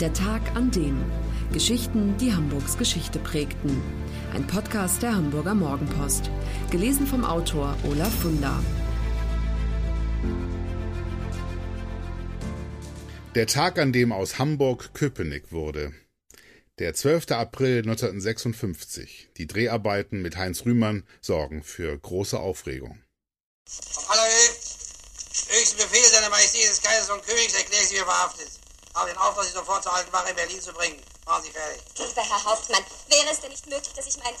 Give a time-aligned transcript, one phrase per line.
[0.00, 1.04] Der Tag an dem.
[1.52, 3.80] Geschichten, die Hamburgs Geschichte prägten.
[4.34, 6.30] Ein Podcast der Hamburger Morgenpost.
[6.72, 8.60] Gelesen vom Autor Olaf Funder.
[13.36, 15.92] Der Tag, an dem aus Hamburg Köpenick wurde.
[16.80, 17.30] Der 12.
[17.30, 19.28] April 1956.
[19.36, 22.98] Die Dreharbeiten mit Heinz Rühmann sorgen für große Aufregung.
[23.68, 28.63] Vom allerhöchsten Befehl seiner Majestät des Kaisers und Königs erkläre ich Sie verhaftet.
[28.94, 31.02] Habe den Auftrag, Sie sofort zur alten Wache in Berlin zu bringen.
[31.26, 31.82] Machen Sie fertig.
[31.98, 34.36] Lieber Herr Hauptmann, wäre es denn nicht möglich, dass ich meinen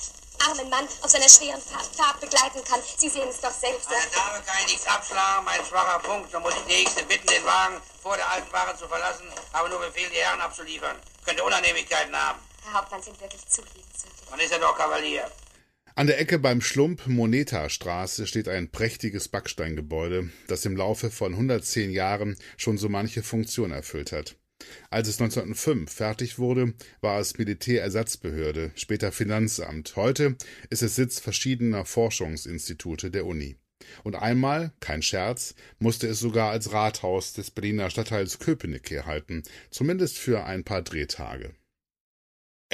[0.46, 2.80] armen Mann auf seiner schweren Fahrt, begleiten kann?
[2.96, 3.90] Sie sehen es doch selbst.
[3.90, 6.30] Meine Dame kann ich nichts abschlagen, mein schwacher Punkt.
[6.30, 9.68] So muss ich die Nächste bitten, den Wagen vor der alten Wache zu verlassen, aber
[9.68, 10.96] nur Befehl, die Herren abzuliefern.
[11.24, 12.38] Könnte Unannehmlichkeiten haben.
[12.64, 14.30] Herr Hauptmann sind wirklich zu liebenswürdig.
[14.30, 15.30] Man ist ja doch Kavalier.
[15.96, 21.32] An der Ecke beim Schlump Moneta Straße steht ein prächtiges Backsteingebäude, das im Laufe von
[21.32, 24.36] 110 Jahren schon so manche Funktion erfüllt hat.
[24.90, 29.96] Als es 1905 fertig wurde, war es Militärersatzbehörde, später Finanzamt.
[29.96, 30.36] Heute
[30.70, 33.56] ist es Sitz verschiedener Forschungsinstitute der Uni.
[34.02, 40.18] Und einmal, kein Scherz, musste es sogar als Rathaus des Berliner Stadtteils Köpenick herhalten, zumindest
[40.18, 41.54] für ein paar Drehtage.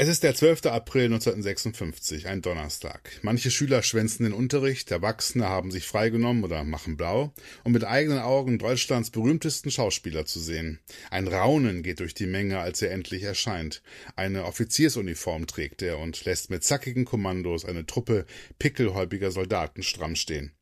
[0.02, 0.64] Es ist der 12.
[0.64, 3.10] April 1956, ein Donnerstag.
[3.20, 7.34] Manche Schüler schwänzen den Unterricht, Erwachsene haben sich freigenommen oder machen blau,
[7.64, 10.80] um mit eigenen Augen Deutschlands berühmtesten Schauspieler zu sehen.
[11.10, 13.82] Ein Raunen geht durch die Menge, als er endlich erscheint.
[14.16, 18.24] Eine Offiziersuniform trägt er und lässt mit zackigen Kommandos eine Truppe
[18.58, 20.52] pickelhäubiger Soldaten stramm stehen.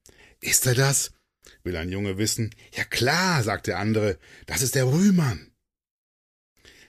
[0.40, 1.12] Ist er das?
[1.62, 2.52] will ein Junge wissen.
[2.74, 5.52] Ja klar, sagt der andere, das ist der Rühmann.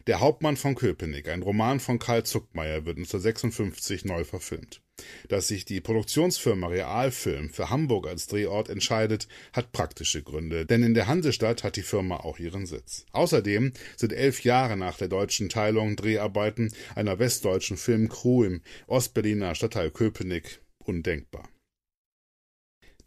[0.07, 4.81] Der Hauptmann von Köpenick, ein Roman von Karl Zuckmeier, wird 1956 neu verfilmt.
[5.27, 10.93] Dass sich die Produktionsfirma Realfilm für Hamburg als Drehort entscheidet, hat praktische Gründe, denn in
[10.93, 13.05] der Hansestadt hat die Firma auch ihren Sitz.
[13.11, 19.91] Außerdem sind elf Jahre nach der deutschen Teilung Dreharbeiten einer westdeutschen Filmcrew im Ostberliner Stadtteil
[19.91, 21.49] Köpenick undenkbar.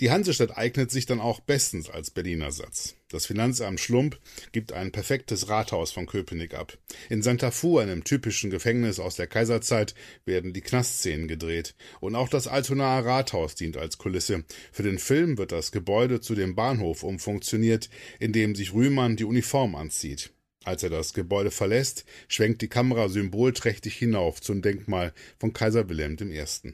[0.03, 2.97] Die Hansestadt eignet sich dann auch bestens als Berliner Satz.
[3.09, 4.19] Das Finanzamt Schlump
[4.51, 6.77] gibt ein perfektes Rathaus von Köpenick ab.
[7.09, 11.77] In Santa Fu, einem typischen Gefängnis aus der Kaiserzeit, werden die Knastszenen gedreht.
[12.01, 14.43] Und auch das Altonaer Rathaus dient als Kulisse.
[14.73, 17.89] Für den Film wird das Gebäude zu dem Bahnhof umfunktioniert,
[18.19, 20.33] in dem sich Rühmann die Uniform anzieht.
[20.65, 26.17] Als er das Gebäude verlässt, schwenkt die Kamera symbolträchtig hinauf zum Denkmal von Kaiser Wilhelm
[26.21, 26.73] I.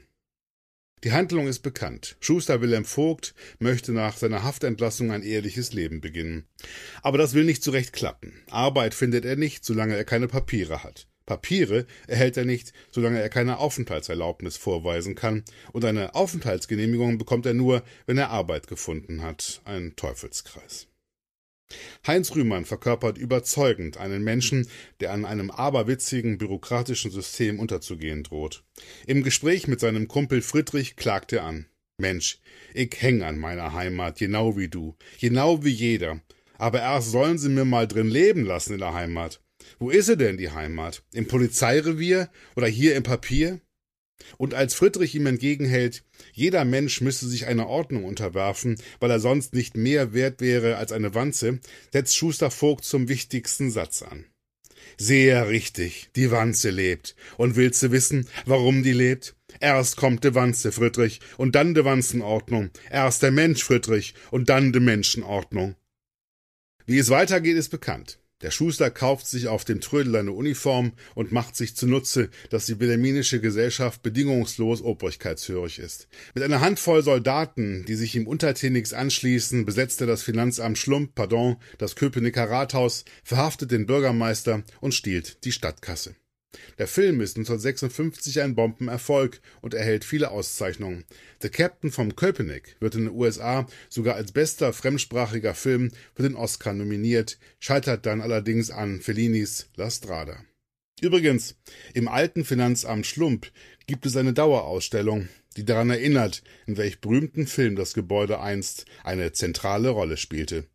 [1.04, 2.16] Die Handlung ist bekannt.
[2.20, 6.46] Schuster Wilhelm Vogt möchte nach seiner Haftentlassung ein ehrliches Leben beginnen.
[7.02, 8.42] Aber das will nicht zurecht klappen.
[8.50, 11.06] Arbeit findet er nicht, solange er keine Papiere hat.
[11.26, 17.54] Papiere erhält er nicht, solange er keine Aufenthaltserlaubnis vorweisen kann, und eine Aufenthaltsgenehmigung bekommt er
[17.54, 19.60] nur, wenn er Arbeit gefunden hat.
[19.64, 20.88] Ein Teufelskreis.
[22.06, 24.68] Heinz Rühmann verkörpert überzeugend einen Menschen,
[25.00, 28.64] der an einem aberwitzigen bürokratischen System unterzugehen droht.
[29.06, 31.66] Im Gespräch mit seinem Kumpel Friedrich klagt er an.
[31.98, 32.38] Mensch,
[32.74, 36.20] ich häng an meiner Heimat, genau wie du, genau wie jeder.
[36.56, 39.40] Aber erst sollen sie mir mal drin leben lassen in der Heimat.
[39.78, 41.02] Wo ist sie denn, die Heimat?
[41.12, 43.60] Im Polizeirevier oder hier im Papier?
[44.36, 49.54] Und als Friedrich ihm entgegenhält, jeder Mensch müsse sich einer Ordnung unterwerfen, weil er sonst
[49.54, 51.60] nicht mehr wert wäre als eine Wanze,
[51.92, 54.26] setzt Schuster Vogt zum wichtigsten Satz an.
[54.96, 57.14] Sehr richtig, die Wanze lebt.
[57.36, 59.36] Und willst du wissen, warum die lebt?
[59.60, 62.70] Erst kommt de Wanze, Friedrich, und dann de Wanzenordnung.
[62.90, 65.76] Erst der Mensch, Friedrich, und dann de Menschenordnung.
[66.86, 68.18] Wie es weitergeht, ist bekannt.
[68.40, 72.78] Der Schuster kauft sich auf dem Trödel eine Uniform und macht sich zunutze, dass die
[72.78, 76.06] wilhelminische Gesellschaft bedingungslos obrigkeitshörig ist.
[76.34, 81.56] Mit einer Handvoll Soldaten, die sich ihm untertänigst anschließen, besetzt er das Finanzamt Schlump, pardon,
[81.78, 86.14] das Köpenicker Rathaus, verhaftet den Bürgermeister und stiehlt die Stadtkasse.
[86.78, 91.04] Der Film ist 1956 ein Bombenerfolg und erhält viele Auszeichnungen.
[91.42, 96.36] The Captain from Köpenick wird in den USA sogar als bester fremdsprachiger Film für den
[96.36, 100.42] Oscar nominiert, scheitert dann allerdings an Fellinis La Strada.
[101.00, 101.56] Übrigens,
[101.94, 103.50] im alten Finanzamt Schlump
[103.86, 109.32] gibt es eine Dauerausstellung, die daran erinnert, in welch berühmten Film das Gebäude einst eine
[109.32, 110.66] zentrale Rolle spielte.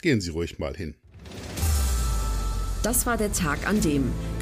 [0.00, 0.94] Gehen Sie ruhig mal hin.
[2.82, 4.12] Das war der Tag an dem